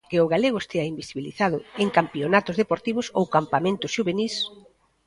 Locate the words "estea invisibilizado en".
0.63-1.87